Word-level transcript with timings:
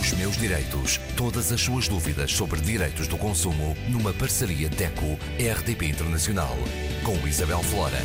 Os 0.00 0.14
meus 0.14 0.34
direitos. 0.38 0.98
Todas 1.14 1.52
as 1.52 1.60
suas 1.60 1.86
dúvidas 1.86 2.32
sobre 2.32 2.58
direitos 2.58 3.06
do 3.06 3.18
consumo 3.18 3.76
numa 3.90 4.14
parceria 4.14 4.66
DECO-RDP 4.70 5.88
Internacional. 5.88 6.56
Com 7.04 7.28
Isabel 7.28 7.62
Flora. 7.62 7.98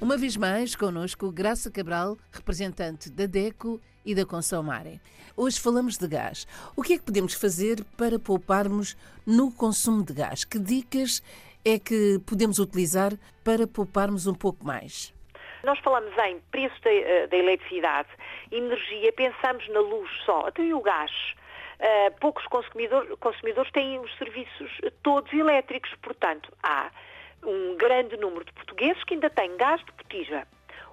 Uma 0.00 0.16
vez 0.16 0.36
mais, 0.36 0.74
connosco 0.74 1.30
Graça 1.30 1.70
Cabral, 1.70 2.18
representante 2.32 3.08
da 3.08 3.26
DECO 3.26 3.80
e 4.04 4.16
da 4.16 4.26
Consomare. 4.26 5.00
Hoje 5.36 5.60
falamos 5.60 5.96
de 5.96 6.08
gás. 6.08 6.44
O 6.74 6.82
que 6.82 6.94
é 6.94 6.98
que 6.98 7.04
podemos 7.04 7.32
fazer 7.32 7.84
para 7.96 8.18
pouparmos 8.18 8.96
no 9.24 9.52
consumo 9.52 10.02
de 10.02 10.12
gás? 10.12 10.44
Que 10.44 10.58
dicas 10.58 11.22
é 11.64 11.78
que 11.78 12.20
podemos 12.26 12.58
utilizar 12.58 13.16
para 13.44 13.64
pouparmos 13.64 14.26
um 14.26 14.34
pouco 14.34 14.66
mais? 14.66 15.14
Nós 15.66 15.80
falamos 15.80 16.16
em 16.18 16.38
preço 16.52 16.80
da, 16.80 16.92
eh, 16.92 17.26
da 17.26 17.36
eletricidade, 17.36 18.08
energia, 18.52 19.12
pensamos 19.12 19.68
na 19.70 19.80
luz 19.80 20.08
só, 20.24 20.46
até 20.46 20.62
o 20.62 20.80
gás. 20.80 21.10
Uh, 21.80 22.14
poucos 22.20 22.46
consumidores, 22.46 23.12
consumidores 23.18 23.70
têm 23.72 23.98
os 23.98 24.16
serviços 24.16 24.70
todos 25.02 25.30
elétricos, 25.32 25.92
portanto, 26.00 26.50
há 26.62 26.88
um 27.44 27.76
grande 27.76 28.16
número 28.16 28.44
de 28.44 28.52
portugueses 28.52 29.02
que 29.02 29.14
ainda 29.14 29.28
têm 29.28 29.56
gás 29.56 29.84
de 29.84 29.90
botija. 29.90 30.46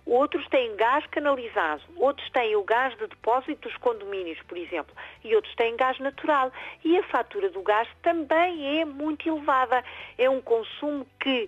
Outros 0.08 0.46
têm 0.48 0.76
gás 0.76 1.06
canalizado, 1.06 1.84
outros 1.96 2.28
têm 2.32 2.56
o 2.56 2.64
gás 2.64 2.98
de 2.98 3.06
depósito 3.06 3.70
dos 3.70 3.78
condomínios, 3.78 4.42
por 4.42 4.58
exemplo, 4.58 4.94
e 5.24 5.36
outros 5.36 5.54
têm 5.56 5.78
gás 5.78 6.00
natural. 6.00 6.52
E 6.84 6.98
a 6.98 7.04
fatura 7.04 7.48
do 7.50 7.62
gás 7.62 7.88
também 8.02 8.82
é 8.82 8.86
muito 8.86 9.30
elevada. 9.30 9.84
É 10.18 10.28
um 10.28 10.42
consumo 10.42 11.08
que 11.22 11.48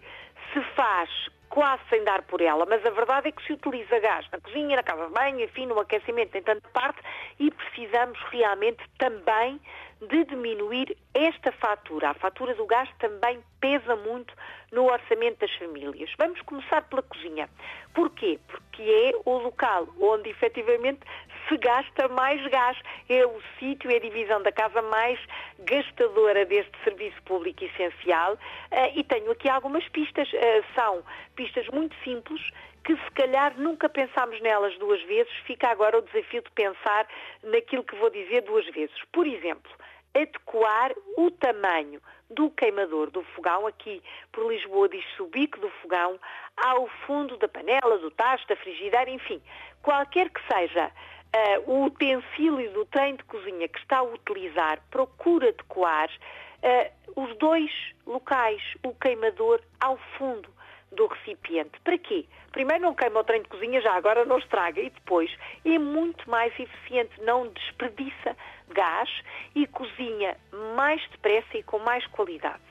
se 0.54 0.62
faz 0.76 1.10
quase 1.56 1.82
sem 1.90 2.04
dar 2.04 2.22
por 2.24 2.42
ela, 2.42 2.66
mas 2.66 2.86
a 2.86 2.90
verdade 2.90 3.30
é 3.30 3.32
que 3.32 3.42
se 3.46 3.54
utiliza 3.54 3.98
gás 4.02 4.28
na 4.30 4.42
cozinha, 4.42 4.76
na 4.76 4.84
casa 4.84 5.08
de 5.08 5.14
banho, 5.14 5.40
enfim, 5.40 5.66
no 5.66 5.80
aquecimento 5.80 6.38
em 6.38 6.44
tanta 6.44 6.68
parte 6.74 7.00
e 7.40 7.50
precisamos 7.50 8.20
realmente 8.30 8.84
também 8.98 9.62
de 10.02 10.26
diminuir 10.26 10.98
esta 11.14 11.54
fatura. 11.54 12.10
A 12.10 12.14
fatura 12.14 12.54
do 12.56 12.66
gás 12.66 12.90
também 13.00 13.40
pesa 13.62 13.96
muito 13.96 14.34
no 14.74 14.92
orçamento 14.92 15.40
das 15.40 15.56
famílias. 15.56 16.12
Vamos 16.18 16.42
começar 16.42 16.82
pela 16.90 17.02
cozinha. 17.02 17.50
Porquê? 17.94 18.38
Porque 18.50 18.82
é 18.84 19.12
o 19.24 19.38
local 19.38 19.88
onde 19.98 20.30
efetivamente 20.30 21.00
se 21.48 21.58
gasta 21.58 22.08
mais 22.10 22.46
gás. 22.48 22.78
É 23.10 23.26
o 23.26 23.42
sítio, 23.60 23.92
é 23.92 23.98
a 23.98 24.00
divisão 24.00 24.42
da 24.42 24.52
casa 24.52 24.82
mais 24.82 25.20
gastadora 25.60 26.46
deste 26.46 26.72
serviço 26.84 27.22
público 27.24 27.64
essencial. 27.64 28.38
Eh, 28.72 29.00
e 29.00 29.04
tenho 29.04 29.32
aqui 29.32 29.50
algumas 29.50 29.88
pistas. 29.90 30.30
Eh, 30.34 30.64
são 30.76 31.04
pistas 31.36 31.68
muito 31.70 31.96
simples 32.04 32.42
que 32.86 32.96
se 32.96 33.12
calhar 33.12 33.58
nunca 33.58 33.90
pensámos 33.90 34.40
nelas 34.42 34.78
duas 34.78 35.02
vezes, 35.04 35.34
fica 35.48 35.70
agora 35.70 35.98
o 35.98 36.02
desafio 36.04 36.44
de 36.44 36.52
pensar 36.52 37.08
naquilo 37.42 37.84
que 37.84 37.96
vou 37.96 38.12
dizer 38.12 38.42
duas 38.42 38.66
vezes. 38.68 38.96
Por 39.12 39.26
exemplo, 39.26 39.72
adequar 40.14 40.94
o 41.18 41.32
tamanho 41.32 42.00
do 42.30 42.50
queimador 42.52 43.10
do 43.10 43.24
fogão, 43.36 43.68
aqui 43.68 44.02
por 44.32 44.52
Lisboa 44.52 44.88
diz-se 44.88 45.22
o 45.22 45.28
bico 45.28 45.60
do 45.60 45.70
fogão, 45.82 46.20
ao 46.58 46.88
fundo 47.06 47.38
da 47.38 47.48
panela, 47.48 47.98
do 47.98 48.12
tacho, 48.12 48.48
da 48.48 48.56
frigideira, 48.56 49.10
enfim, 49.10 49.42
qualquer 49.82 50.30
que 50.30 50.42
seja 50.52 50.92
uh, 51.36 51.72
o 51.72 51.86
utensílio 51.86 52.72
do 52.72 52.86
trem 52.86 53.16
de 53.16 53.24
cozinha 53.26 53.68
que 53.68 53.80
está 53.80 53.98
a 53.98 54.04
utilizar, 54.04 54.80
procura 54.90 55.50
adequar 55.50 56.10
uh, 56.10 57.22
os 57.22 57.36
dois 57.38 57.72
locais, 58.06 58.62
o 58.84 58.94
queimador 58.94 59.62
ao 59.80 59.98
fundo 60.18 60.50
do 60.92 61.08
recipiente. 61.08 61.80
Para 61.84 61.98
quê? 61.98 62.26
Primeiro 62.52 62.84
não 62.84 62.96
queima 62.96 63.20
o 63.20 63.24
trem 63.24 63.42
de 63.42 63.50
cozinha, 63.50 63.82
já 63.82 63.94
agora 63.94 64.24
não 64.24 64.38
estraga. 64.38 64.80
E 64.80 64.90
depois 64.90 65.30
é 65.66 65.78
muito 65.78 66.30
mais 66.30 66.58
eficiente, 66.58 67.22
não 67.22 67.50
desperdiça 67.50 68.36
gás 68.70 69.10
e 69.54 69.68
cozinha 69.68 70.38
mais 70.76 71.06
depressa 71.10 71.58
e 71.58 71.64
com 71.64 71.80
mais 71.80 72.06
qualidade. 72.08 72.64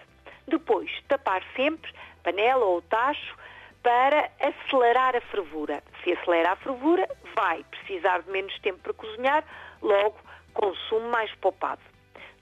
Depois, 0.48 0.90
tapar 1.08 1.42
sempre 1.54 1.92
panela 2.22 2.64
ou 2.64 2.80
tacho 2.82 3.36
para 3.84 4.30
acelerar 4.40 5.14
a 5.14 5.20
fervura. 5.20 5.84
Se 6.02 6.12
acelera 6.14 6.52
a 6.52 6.56
fervura, 6.56 7.06
vai 7.36 7.62
precisar 7.64 8.22
de 8.22 8.30
menos 8.30 8.58
tempo 8.60 8.78
para 8.78 8.94
cozinhar, 8.94 9.44
logo 9.82 10.16
consumo 10.54 11.06
mais 11.10 11.30
poupado. 11.36 11.82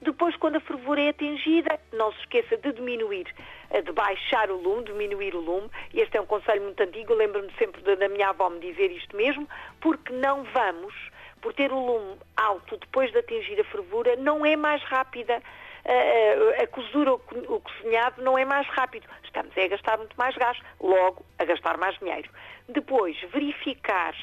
Depois, 0.01 0.35
quando 0.37 0.55
a 0.55 0.61
fervura 0.61 1.01
é 1.01 1.09
atingida, 1.09 1.79
não 1.91 2.11
se 2.13 2.19
esqueça 2.19 2.57
de 2.57 2.71
diminuir, 2.73 3.27
eh, 3.71 3.81
de 3.81 3.91
baixar 3.91 4.49
o 4.49 4.57
lume, 4.57 4.85
diminuir 4.85 5.35
o 5.35 5.39
lume. 5.39 5.69
Este 5.93 6.17
é 6.17 6.21
um 6.21 6.25
conselho 6.25 6.61
muito 6.61 6.81
antigo, 6.81 7.13
lembro-me 7.13 7.51
sempre 7.57 7.81
da 7.81 8.09
minha 8.09 8.29
avó 8.29 8.49
me 8.49 8.59
dizer 8.59 8.91
isto 8.91 9.15
mesmo, 9.15 9.47
porque 9.81 10.13
não 10.13 10.43
vamos, 10.43 10.93
por 11.41 11.53
ter 11.53 11.71
o 11.71 11.79
lume 11.79 12.17
alto 12.37 12.77
depois 12.77 13.11
de 13.11 13.19
atingir 13.19 13.59
a 13.59 13.63
fervura, 13.65 14.15
não 14.15 14.45
é 14.45 14.55
mais 14.55 14.81
rápida. 14.83 15.41
A, 15.85 16.63
a, 16.63 16.67
cozedura, 16.67 17.13
o 17.13 17.19
cozinhado 17.59 18.21
não 18.21 18.37
é 18.37 18.45
mais 18.45 18.67
rápido. 18.67 19.07
Estamos 19.23 19.57
a 19.57 19.67
gastar 19.67 19.97
muito 19.97 20.15
mais 20.17 20.35
gás, 20.35 20.57
logo 20.79 21.25
a 21.39 21.45
gastar 21.45 21.77
mais 21.77 21.97
dinheiro. 21.99 22.29
Depois, 22.69 23.19
verificar 23.33 24.15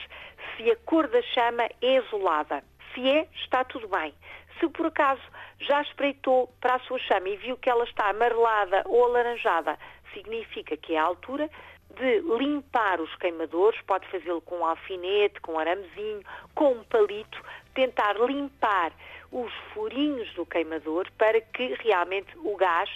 se 0.57 0.71
a 0.71 0.77
cor 0.77 1.07
da 1.09 1.21
chama 1.23 1.69
é 1.83 1.99
azulada. 1.99 2.63
Se 2.95 3.09
é, 3.09 3.29
está 3.35 3.65
tudo 3.65 3.89
bem. 3.89 4.15
Se 4.59 4.69
por 4.69 4.87
acaso 4.87 5.23
já 5.59 5.83
espreitou 5.83 6.49
para 6.61 6.77
a 6.77 6.81
sua 6.81 6.99
chama 6.99 7.29
e 7.29 7.37
viu 7.37 7.57
que 7.57 7.69
ela 7.69 7.85
está 7.85 8.09
amarelada 8.09 8.83
ou 8.87 9.05
alaranjada, 9.05 9.79
significa 10.13 10.77
que 10.77 10.95
é 10.95 10.99
a 10.99 11.05
altura 11.05 11.49
de 11.97 12.21
limpar 12.39 13.01
os 13.01 13.15
queimadores, 13.17 13.81
pode 13.83 14.07
fazê-lo 14.09 14.41
com 14.41 14.59
um 14.59 14.65
alfinete, 14.65 15.41
com 15.41 15.53
um 15.53 15.59
aramezinho, 15.59 16.23
com 16.55 16.73
um 16.73 16.85
palito, 16.85 17.43
tentar 17.75 18.19
limpar 18.19 18.93
os 19.33 19.53
furinhos 19.73 20.33
do 20.35 20.45
queimador 20.45 21.07
para 21.17 21.41
que 21.41 21.75
realmente 21.81 22.29
o 22.39 22.57
gás 22.57 22.91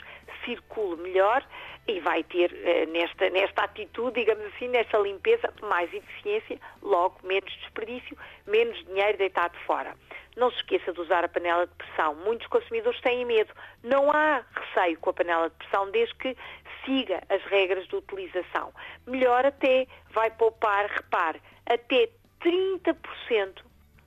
circule 0.44 1.00
melhor 1.00 1.44
e 1.86 2.00
vai 2.00 2.22
ter 2.24 2.52
eh, 2.64 2.86
nesta, 2.86 3.28
nesta 3.30 3.64
atitude, 3.64 4.20
digamos 4.20 4.44
assim, 4.46 4.68
nesta 4.68 4.98
limpeza, 4.98 5.52
mais 5.62 5.92
eficiência, 5.92 6.58
logo 6.82 7.18
menos 7.22 7.52
desperdício, 7.58 8.16
menos 8.46 8.76
dinheiro 8.86 9.18
deitado 9.18 9.56
fora. 9.66 9.94
Não 10.36 10.50
se 10.50 10.56
esqueça 10.56 10.92
de 10.92 11.00
usar 11.00 11.24
a 11.24 11.28
panela 11.28 11.66
de 11.66 11.74
pressão. 11.74 12.14
Muitos 12.16 12.46
consumidores 12.48 13.00
têm 13.02 13.24
medo. 13.24 13.52
Não 13.84 14.10
há 14.10 14.42
receio 14.52 14.98
com 14.98 15.10
a 15.10 15.12
panela 15.12 15.48
de 15.48 15.56
pressão 15.56 15.90
desde 15.90 16.14
que 16.16 16.36
siga 16.84 17.22
as 17.28 17.42
regras 17.44 17.86
de 17.88 17.96
utilização. 17.96 18.72
Melhor 19.06 19.46
até 19.46 19.86
vai 20.10 20.30
poupar, 20.30 20.86
repare, 20.86 21.40
até 21.66 22.08
30% 22.40 23.62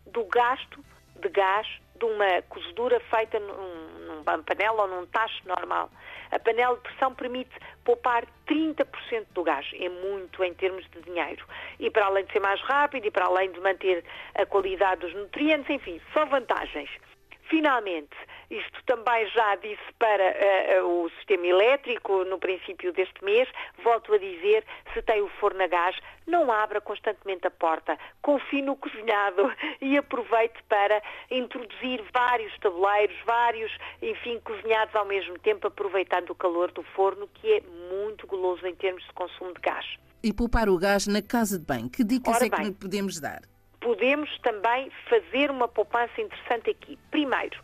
do 0.08 0.24
gasto 0.26 0.84
de 1.20 1.30
gás 1.30 1.68
de 1.98 2.06
uma 2.06 2.42
cozedura 2.44 3.00
feita 3.00 3.40
num, 3.40 4.08
numa 4.08 4.44
panela 4.44 4.84
ou 4.84 4.88
num 4.88 5.06
tacho 5.08 5.48
normal. 5.48 5.90
A 6.32 6.40
panela 6.40 6.76
de 6.76 6.82
pressão 6.82 7.14
permite 7.16 7.52
poupar 7.84 8.26
30% 8.48 9.26
do 9.34 9.44
gás. 9.44 9.66
É 9.80 9.90
muito 9.90 10.44
em 10.44 10.54
termos 10.54 10.88
de 10.92 11.02
dinheiro. 11.02 11.46
E 11.80 11.90
para 11.90 12.06
além 12.06 12.26
de 12.26 12.34
ser 12.34 12.40
mais 12.40 12.62
rápido 12.62 13.06
e 13.06 13.12
para 13.12 13.26
além 13.26 13.52
de 13.52 13.60
manter 13.60 14.04
a 14.36 14.46
qualidade 14.46 15.02
dos 15.02 15.14
nutrientes, 15.14 15.70
enfim, 15.70 16.00
só 16.14 16.26
vantagens. 16.26 16.90
Finalmente, 17.50 18.16
isto 18.50 18.84
também 18.86 19.28
já 19.30 19.56
disse 19.56 19.94
para 20.00 20.82
uh, 20.82 21.04
o 21.04 21.10
sistema 21.12 21.46
elétrico 21.48 22.24
no 22.26 22.40
princípio 22.40 22.94
deste 22.94 23.24
mês, 23.24 23.50
volto 23.84 24.14
a 24.14 24.18
dizer, 24.18 24.66
se 24.94 25.02
tem 25.02 25.22
o 25.22 25.28
forno 25.40 25.62
a 25.64 25.68
gás, 25.68 25.96
não 26.26 26.52
abra 26.52 26.80
constantemente 26.80 27.46
a 27.46 27.52
porta, 27.52 27.98
confie 28.22 28.62
no 28.62 28.76
cozinhado 28.76 29.52
e 29.82 29.98
aproveite 29.98 30.62
para 30.70 31.02
introduzir 31.30 32.04
vários 32.14 32.58
tabuleiros, 32.60 33.16
vários, 33.26 33.72
enfim, 34.02 34.40
cozinhados 34.44 34.96
ao 34.96 35.06
mesmo 35.06 35.38
tempo, 35.40 35.68
aproveitando 35.68 36.30
o 36.30 36.36
calor 36.36 36.72
do 36.72 36.84
forno, 36.84 37.28
que 37.28 37.54
é 37.54 37.62
muito 37.92 38.26
goloso 38.28 38.66
em 38.66 38.76
termos 38.76 39.04
de 39.04 39.14
consumo 39.14 39.54
de 39.54 39.62
gás. 39.62 39.86
E 40.24 40.34
poupar 40.34 40.70
o 40.70 40.78
gás 40.78 41.06
na 41.06 41.22
casa 41.22 41.60
de 41.60 41.66
banho, 41.66 41.90
que 41.90 42.04
dicas 42.04 42.36
Ora 42.36 42.46
é 42.46 42.50
que 42.50 42.62
bem, 42.62 42.74
podemos 42.74 43.20
dar? 43.20 43.42
podemos 43.80 44.30
também 44.40 44.92
fazer 45.10 45.50
uma 45.50 45.68
poupança 45.68 46.20
interessante 46.20 46.70
aqui. 46.72 47.00
Primeiro, 47.10 47.58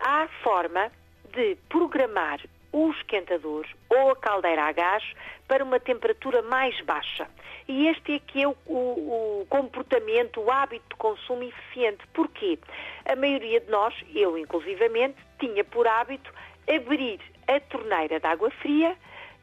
há 0.00 0.28
forma 0.42 0.90
de 1.32 1.56
programar 1.68 2.40
o 2.72 2.90
esquentador 2.90 3.66
ou 3.88 4.10
a 4.10 4.16
caldeira 4.16 4.64
a 4.64 4.72
gás 4.72 5.02
para 5.48 5.64
uma 5.64 5.80
temperatura 5.80 6.42
mais 6.42 6.78
baixa. 6.82 7.26
E 7.66 7.88
este 7.88 8.16
aqui 8.16 8.42
é 8.42 8.48
o, 8.48 8.56
o, 8.66 9.40
o, 9.42 9.46
comportamento, 9.48 10.40
o 10.40 10.50
hábito 10.50 10.84
de 10.90 10.96
consumo 10.96 11.42
eficiente. 11.42 12.06
Porquê? 12.12 12.58
A 13.04 13.16
maioria 13.16 13.60
de 13.60 13.70
nós, 13.70 13.94
eu 14.14 14.36
inclusivamente, 14.36 15.16
tinha 15.38 15.64
por 15.64 15.86
hábito 15.86 16.32
abrir 16.68 17.20
a 17.48 17.58
torneira 17.60 18.20
de 18.20 18.26
água 18.26 18.50
fria 18.50 18.96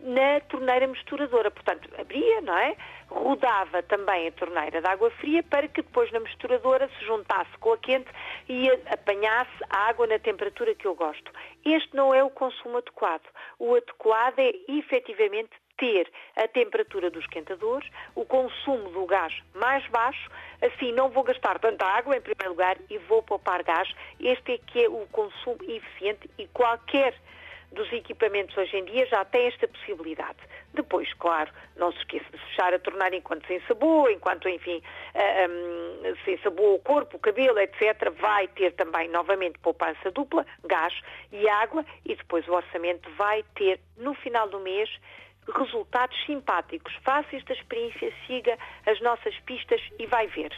na 0.04 0.42
torneira 0.42 0.86
misturadora. 0.86 1.50
Portanto, 1.50 1.90
abria, 1.98 2.42
não 2.42 2.58
é? 2.58 2.76
Rodava 3.10 3.82
também 3.84 4.28
a 4.28 4.32
torneira 4.32 4.82
de 4.82 4.88
água 4.88 5.10
fria 5.12 5.42
para 5.44 5.68
que 5.68 5.82
depois 5.82 6.12
na 6.12 6.20
misturadora 6.20 6.90
se 7.00 7.06
juntasse 7.06 7.58
com 7.60 7.74
a 7.74 7.78
quente 7.78 8.10
e 8.50 8.70
apanhasse 8.92 9.52
a 9.70 9.88
água 9.90 10.06
na 10.06 10.20
temperatura 10.20 10.76
que 10.76 10.86
eu 10.86 10.94
gosto. 10.94 11.32
Este 11.64 11.96
não 11.96 12.14
é 12.14 12.24
o 12.24 12.30
consumo 12.30 12.78
adequado. 12.78 13.24
O 13.58 13.76
adequado 13.76 14.40
é 14.40 14.52
efetivamente 14.68 15.52
ter 15.78 16.12
a 16.36 16.48
temperatura 16.48 17.10
dos 17.10 17.24
esquentadores, 17.24 17.90
o 18.14 18.26
consumo 18.26 18.90
do 18.90 19.06
gás 19.06 19.34
mais 19.56 19.86
baixo, 19.88 20.30
assim 20.62 20.92
não 20.92 21.10
vou 21.10 21.24
gastar 21.24 21.58
tanta 21.60 21.86
água 21.86 22.16
em 22.16 22.22
primeiro 22.22 22.50
lugar 22.50 22.78
e 22.90 22.98
vou 23.00 23.24
poupar 23.24 23.64
gás. 23.64 23.90
Este 24.20 24.54
é 24.54 24.58
que 24.58 24.84
é 24.84 24.90
o 24.90 25.08
consumo 25.12 25.58
eficiente 25.64 26.30
e 26.38 26.48
qualquer 26.48 27.16
dos 27.74 27.92
equipamentos 27.92 28.56
hoje 28.58 28.78
em 28.78 28.86
dia 28.86 29.06
já 29.08 29.25
tem 29.25 29.48
esta 29.48 29.68
possibilidade. 29.68 30.38
Depois, 30.74 31.12
claro, 31.16 31.52
não 31.75 31.92
se 31.92 32.00
esqueça 32.00 32.25
de 32.31 32.38
fechar 32.38 32.74
a 32.74 32.80
torneira 32.80 33.16
enquanto 33.16 33.46
se 33.46 33.56
ensaboa, 33.56 34.12
enquanto, 34.12 34.48
enfim, 34.48 34.81
uh, 35.14 36.10
um, 36.10 36.16
se 36.24 36.34
ensaboa 36.34 36.75
o 36.75 36.80
corpo, 36.80 37.18
o 37.18 37.20
cabelo, 37.20 37.60
etc. 37.60 38.12
Vai 38.20 38.48
ter 38.50 38.74
também, 38.74 39.10
novamente, 39.10 39.60
poupança 39.60 40.12
dupla, 40.12 40.46
gás 40.64 40.94
e 41.31 41.48
água 41.50 41.86
e 42.06 42.16
depois 42.16 42.48
o 42.48 42.54
orçamento 42.54 43.10
vai 43.12 43.44
ter, 43.56 43.80
no 43.98 44.14
final 44.14 44.48
do 44.50 44.60
mês, 44.60 44.90
resultados 45.56 46.18
simpáticos. 46.26 46.94
Faça 47.04 47.36
esta 47.36 47.54
experiência, 47.54 48.14
siga 48.26 48.58
as 48.86 49.00
nossas 49.02 49.38
pistas 49.42 49.81
e 50.00 50.06
vai 50.08 50.28
ver. 50.28 50.56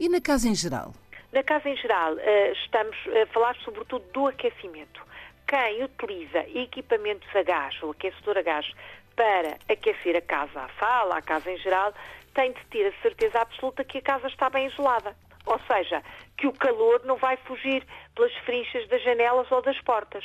E 0.00 0.08
na 0.08 0.20
casa 0.20 0.48
em 0.48 0.54
geral? 0.54 0.92
Na 1.32 1.42
casa 1.42 1.68
em 1.68 1.76
geral, 1.76 2.14
uh, 2.14 2.52
estamos 2.64 2.96
a 3.22 3.26
falar 3.26 3.54
sobretudo 3.56 4.04
do 4.12 4.26
aquecimento 4.26 5.07
quem 5.48 5.82
utiliza 5.82 6.40
equipamentos 6.54 7.28
a 7.34 7.42
gás 7.42 7.82
ou 7.82 7.90
aquecedor 7.90 8.36
a 8.36 8.42
gás 8.42 8.70
para 9.16 9.56
aquecer 9.68 10.14
a 10.14 10.20
casa, 10.20 10.60
a 10.60 10.68
sala, 10.78 11.16
a 11.16 11.22
casa 11.22 11.50
em 11.50 11.56
geral, 11.56 11.92
tem 12.34 12.52
de 12.52 12.64
ter 12.66 12.86
a 12.86 13.02
certeza 13.02 13.40
absoluta 13.40 13.82
que 13.82 13.98
a 13.98 14.02
casa 14.02 14.28
está 14.28 14.50
bem 14.50 14.66
isolada. 14.66 15.16
Ou 15.48 15.58
seja, 15.60 16.02
que 16.36 16.46
o 16.46 16.52
calor 16.52 17.00
não 17.04 17.16
vai 17.16 17.38
fugir 17.38 17.82
pelas 18.14 18.32
frinchas 18.44 18.86
das 18.88 19.02
janelas 19.02 19.50
ou 19.50 19.62
das 19.62 19.80
portas. 19.80 20.24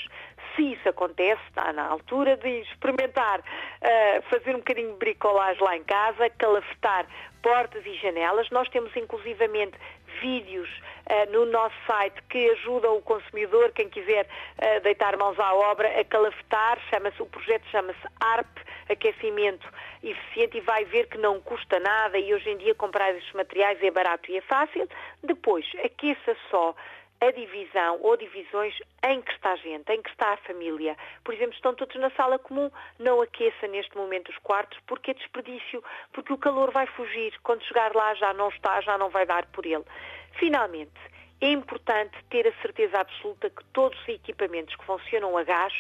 Se 0.54 0.74
isso 0.74 0.90
acontece, 0.90 1.42
está 1.48 1.72
na 1.72 1.88
altura 1.88 2.36
de 2.36 2.50
experimentar 2.62 3.40
uh, 3.40 4.22
fazer 4.30 4.54
um 4.54 4.60
bocadinho 4.60 4.92
de 4.92 4.98
bricolagem 4.98 5.64
lá 5.64 5.78
em 5.78 5.84
casa, 5.84 6.30
calafetar 6.32 7.08
portas 7.42 7.86
e 7.86 7.96
janelas. 7.96 8.50
Nós 8.52 8.68
temos 8.68 8.94
inclusivamente 8.98 9.78
vídeos 10.20 10.70
uh, 10.70 11.32
no 11.32 11.46
nosso 11.46 11.76
site 11.88 12.22
que 12.30 12.50
ajudam 12.52 12.98
o 12.98 13.02
consumidor, 13.02 13.72
quem 13.72 13.90
quiser 13.90 14.26
uh, 14.26 14.82
deitar 14.82 15.18
mãos 15.18 15.40
à 15.40 15.54
obra, 15.56 16.00
a 16.00 16.04
calafetar. 16.04 16.80
Chama-se, 16.90 17.22
o 17.22 17.26
projeto 17.26 17.66
chama-se 17.70 18.08
ARP, 18.20 18.60
Aquecimento 18.90 19.68
Eficiente, 20.04 20.58
e 20.58 20.62
vai 20.62 20.84
ver 20.84 21.08
que 21.08 21.18
não 21.18 21.40
custa 21.40 21.80
nada 21.80 22.18
e 22.18 22.34
hoje 22.34 22.50
em 22.50 22.58
dia 22.58 22.76
comprar 22.76 23.16
estes 23.16 23.32
materiais 23.34 23.82
é 23.82 23.90
barato 23.90 24.30
e 24.30 24.38
é 24.38 24.42
fácil. 24.42 24.88
Depois, 25.24 25.66
aqueça 25.82 26.36
só 26.50 26.76
a 27.22 27.32
divisão 27.32 28.00
ou 28.02 28.18
divisões 28.18 28.78
em 29.08 29.22
que 29.22 29.32
está 29.32 29.54
a 29.54 29.56
gente, 29.56 29.90
em 29.94 30.02
que 30.02 30.10
está 30.10 30.34
a 30.34 30.38
família. 30.38 30.98
Por 31.24 31.34
exemplo, 31.34 31.54
estão 31.54 31.74
todos 31.74 31.96
na 31.96 32.10
sala 32.12 32.38
comum, 32.38 32.70
não 33.00 33.22
aqueça 33.22 33.66
neste 33.68 33.96
momento 33.96 34.30
os 34.30 34.38
quartos 34.40 34.78
porque 34.86 35.12
é 35.12 35.14
desperdício, 35.14 35.82
porque 36.12 36.34
o 36.34 36.38
calor 36.38 36.72
vai 36.72 36.86
fugir. 36.86 37.34
Quando 37.42 37.64
chegar 37.64 37.96
lá 37.96 38.14
já 38.16 38.34
não 38.34 38.50
está, 38.50 38.82
já 38.82 38.98
não 38.98 39.10
vai 39.10 39.26
dar 39.26 39.46
por 39.48 39.66
ele. 39.66 39.86
Finalmente, 40.34 41.00
é 41.40 41.50
importante 41.52 42.18
ter 42.30 42.46
a 42.48 42.62
certeza 42.62 43.00
absoluta 43.00 43.50
que 43.50 43.64
todos 43.66 44.00
os 44.02 44.08
equipamentos 44.10 44.76
que 44.76 44.86
funcionam 44.86 45.38
a 45.38 45.44
gás 45.44 45.74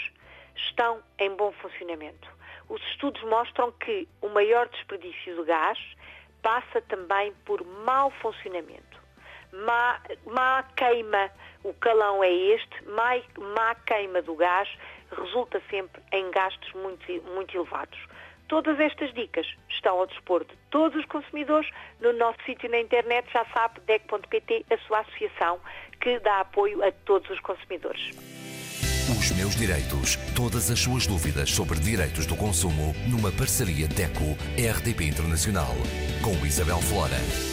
estão 0.56 1.04
em 1.20 1.30
bom 1.31 1.52
funcionamento. 1.54 2.30
Os 2.69 2.81
estudos 2.92 3.21
mostram 3.24 3.71
que 3.71 4.07
o 4.21 4.30
maior 4.30 4.68
desperdício 4.69 5.36
de 5.36 5.44
gás 5.44 5.77
passa 6.42 6.81
também 6.81 7.33
por 7.45 7.63
mau 7.86 8.10
funcionamento 8.21 8.94
má, 9.54 10.00
má 10.25 10.63
queima, 10.75 11.30
o 11.63 11.74
calão 11.75 12.24
é 12.24 12.31
este, 12.31 12.83
má, 12.89 13.12
má 13.56 13.75
queima 13.75 14.21
do 14.21 14.36
gás 14.36 14.68
resulta 15.12 15.62
sempre 15.69 16.01
em 16.12 16.30
gastos 16.31 16.74
muito, 16.74 17.06
muito 17.33 17.56
elevados. 17.56 18.00
Todas 18.48 18.80
estas 18.80 19.13
dicas 19.13 19.48
estão 19.69 20.00
ao 20.00 20.07
dispor 20.07 20.44
de 20.45 20.56
todos 20.69 20.98
os 21.00 21.06
consumidores 21.06 21.69
no 22.00 22.13
nosso 22.13 22.38
sítio 22.45 22.69
na 22.69 22.80
internet, 22.80 23.31
já 23.31 23.45
sabe, 23.54 23.80
DEC.pt, 23.81 24.66
a 24.69 24.78
sua 24.80 25.00
associação 25.00 25.60
que 26.00 26.19
dá 26.19 26.42
apoio 26.42 26.84
a 26.84 26.92
todos 26.92 27.30
os 27.30 27.40
consumidores. 27.40 28.12
Os 29.10 29.31
meus 29.31 29.56
direitos. 29.56 30.16
Todas 30.36 30.72
as 30.72 30.80
suas 30.80 31.06
dúvidas 31.06 31.50
sobre 31.50 31.80
direitos 31.80 32.25
do 32.25 32.36
consumo 32.36 32.94
numa 33.10 33.31
parceria 33.31 33.88
DECO-RDP 33.88 35.06
Internacional 35.06 35.75
com 36.22 36.46
Isabel 36.46 36.80
Flora. 36.80 37.52